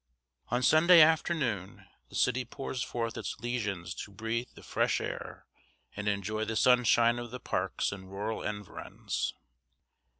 [0.47, 5.45] On Sunday afternoon the city pours forth its lesions to breathe the fresh air
[5.95, 9.35] and enjoy the sunshine of the parks and rural environs.